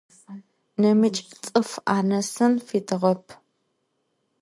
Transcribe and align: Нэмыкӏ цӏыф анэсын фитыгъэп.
Нэмыкӏ 0.81 1.21
цӏыф 1.43 1.69
анэсын 1.95 2.53
фитыгъэп. 2.67 3.23